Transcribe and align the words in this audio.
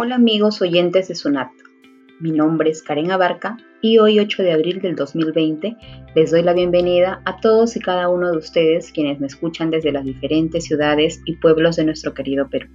Hola 0.00 0.14
amigos 0.14 0.62
oyentes 0.62 1.08
de 1.08 1.16
Sunat. 1.16 1.50
Mi 2.20 2.30
nombre 2.30 2.70
es 2.70 2.84
Karen 2.84 3.10
Abarca 3.10 3.56
y 3.82 3.98
hoy 3.98 4.20
8 4.20 4.44
de 4.44 4.52
abril 4.52 4.80
del 4.80 4.94
2020 4.94 5.76
les 6.14 6.30
doy 6.30 6.42
la 6.44 6.52
bienvenida 6.52 7.20
a 7.24 7.40
todos 7.40 7.74
y 7.74 7.80
cada 7.80 8.08
uno 8.08 8.30
de 8.30 8.38
ustedes 8.38 8.92
quienes 8.92 9.18
me 9.18 9.26
escuchan 9.26 9.70
desde 9.70 9.90
las 9.90 10.04
diferentes 10.04 10.66
ciudades 10.66 11.20
y 11.24 11.34
pueblos 11.38 11.74
de 11.74 11.84
nuestro 11.84 12.14
querido 12.14 12.48
Perú. 12.48 12.68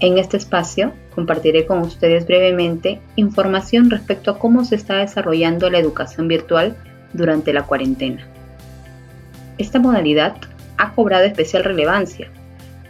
En 0.00 0.16
este 0.16 0.38
espacio 0.38 0.94
compartiré 1.14 1.66
con 1.66 1.80
ustedes 1.80 2.26
brevemente 2.26 3.02
información 3.16 3.90
respecto 3.90 4.30
a 4.30 4.38
cómo 4.38 4.64
se 4.64 4.76
está 4.76 4.96
desarrollando 4.96 5.68
la 5.68 5.80
educación 5.80 6.28
virtual 6.28 6.78
durante 7.12 7.52
la 7.52 7.66
cuarentena. 7.66 8.26
Esta 9.58 9.78
modalidad 9.78 10.34
ha 10.78 10.94
cobrado 10.94 11.26
especial 11.26 11.62
relevancia, 11.62 12.30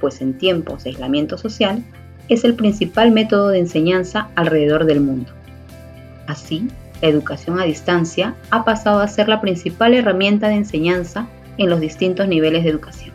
pues 0.00 0.20
en 0.20 0.38
tiempos 0.38 0.84
de 0.84 0.90
aislamiento 0.90 1.36
social 1.38 1.82
es 2.34 2.44
el 2.44 2.54
principal 2.54 3.10
método 3.10 3.48
de 3.48 3.58
enseñanza 3.58 4.28
alrededor 4.36 4.84
del 4.86 5.00
mundo. 5.00 5.30
Así, 6.26 6.68
la 7.02 7.08
educación 7.08 7.58
a 7.58 7.64
distancia 7.64 8.36
ha 8.50 8.64
pasado 8.64 9.00
a 9.00 9.08
ser 9.08 9.28
la 9.28 9.40
principal 9.40 9.94
herramienta 9.94 10.48
de 10.48 10.54
enseñanza 10.54 11.26
en 11.58 11.68
los 11.68 11.80
distintos 11.80 12.28
niveles 12.28 12.64
de 12.64 12.70
educación. 12.70 13.14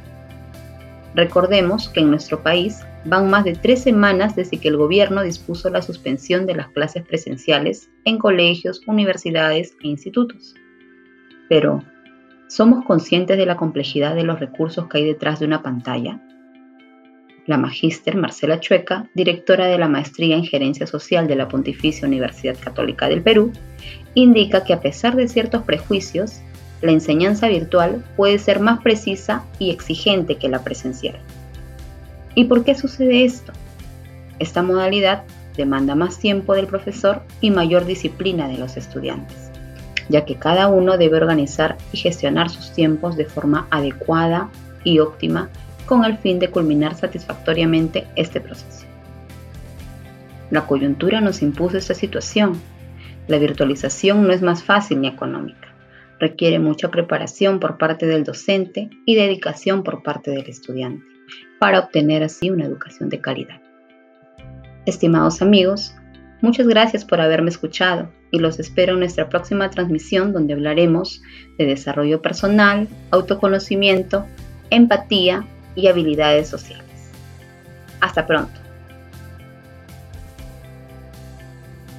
Recordemos 1.15 1.87
que 1.89 2.01
en 2.01 2.09
nuestro 2.09 2.43
país 2.43 2.83
van 3.05 3.29
más 3.29 3.45
de 3.45 3.53
tres 3.53 3.83
semanas 3.83 4.35
desde 4.35 4.57
que 4.57 4.67
el 4.67 4.77
gobierno 4.77 5.21
dispuso 5.21 5.70
la 5.70 5.81
suspensión 5.81 6.45
de 6.45 6.55
las 6.55 6.67
clases 6.70 7.03
presenciales 7.03 7.89
en 8.03 8.17
colegios, 8.17 8.81
universidades 8.85 9.77
e 9.81 9.87
institutos. 9.87 10.55
Pero, 11.47 11.84
¿somos 12.47 12.84
conscientes 12.84 13.37
de 13.37 13.45
la 13.45 13.55
complejidad 13.55 14.15
de 14.15 14.23
los 14.23 14.39
recursos 14.39 14.87
que 14.87 14.97
hay 14.97 15.05
detrás 15.05 15.39
de 15.39 15.45
una 15.45 15.61
pantalla? 15.61 16.20
La 17.48 17.58
magíster 17.58 18.16
Marcela 18.16 18.59
Chueca, 18.59 19.05
directora 19.13 19.67
de 19.67 19.77
la 19.77 19.88
Maestría 19.88 20.35
en 20.35 20.45
Gerencia 20.45 20.88
Social 20.88 21.27
de 21.27 21.35
la 21.35 21.48
Pontificia 21.48 22.07
Universidad 22.07 22.57
Católica 22.60 23.07
del 23.07 23.21
Perú, 23.21 23.54
indica 24.15 24.63
que 24.63 24.74
a 24.74 24.79
pesar 24.79 25.15
de 25.15 25.27
ciertos 25.27 25.62
prejuicios, 25.62 26.40
la 26.82 26.91
enseñanza 26.91 27.48
virtual 27.48 28.04
puede 28.15 28.40
ser 28.40 28.62
más 28.62 28.82
precisa 28.82 29.43
y 29.60 29.70
exigente 29.70 30.37
que 30.37 30.49
la 30.49 30.63
presencial. 30.63 31.20
¿Y 32.34 32.46
por 32.46 32.63
qué 32.63 32.74
sucede 32.74 33.26
esto? 33.26 33.54
Esta 34.40 34.63
modalidad 34.63 35.24
demanda 35.55 35.93
más 35.93 36.18
tiempo 36.18 36.55
del 36.55 36.65
profesor 36.65 37.21
y 37.41 37.52
mayor 37.52 37.85
disciplina 37.85 38.48
de 38.48 38.57
los 38.57 38.76
estudiantes, 38.76 39.52
ya 40.09 40.26
que 40.26 40.35
cada 40.35 40.68
uno 40.68 40.98
debe 40.98 41.18
organizar 41.18 41.77
y 41.91 41.98
gestionar 41.98 42.49
sus 42.49 42.74
tiempos 42.74 43.15
de 43.18 43.26
forma 43.26 43.68
adecuada 43.70 44.49
y 44.84 44.98
óptima 44.98 45.49
con 45.85 46.05
el 46.05 46.17
fin 46.17 46.39
de 46.39 46.49
culminar 46.49 46.95
satisfactoriamente 46.95 48.07
este 48.15 48.41
proceso. 48.41 48.85
La 50.51 50.67
coyuntura 50.67 51.21
nos 51.21 51.41
impuso 51.41 51.77
esta 51.77 51.93
situación. 51.93 52.59
La 53.27 53.39
virtualización 53.39 54.27
no 54.27 54.33
es 54.33 54.41
más 54.41 54.63
fácil 54.63 55.01
ni 55.01 55.07
económica. 55.07 55.69
Requiere 56.19 56.59
mucha 56.59 56.91
preparación 56.91 57.59
por 57.59 57.77
parte 57.77 58.05
del 58.05 58.23
docente 58.23 58.89
y 59.05 59.15
dedicación 59.15 59.83
por 59.83 60.03
parte 60.03 60.31
del 60.31 60.47
estudiante 60.47 61.03
para 61.59 61.79
obtener 61.79 62.23
así 62.23 62.49
una 62.49 62.65
educación 62.65 63.09
de 63.09 63.21
calidad. 63.21 63.61
Estimados 64.85 65.41
amigos, 65.41 65.95
muchas 66.41 66.67
gracias 66.67 67.03
por 67.03 67.19
haberme 67.19 67.50
escuchado 67.50 68.11
y 68.31 68.39
los 68.39 68.59
espero 68.59 68.94
en 68.94 69.00
nuestra 69.00 69.29
próxima 69.29 69.69
transmisión 69.69 70.31
donde 70.31 70.53
hablaremos 70.53 71.22
de 71.57 71.66
desarrollo 71.66 72.22
personal, 72.22 72.88
autoconocimiento, 73.11 74.25
empatía 74.69 75.45
y 75.75 75.88
habilidades 75.88 76.47
sociales. 76.47 76.85
Hasta 78.00 78.25
pronto. 78.25 78.65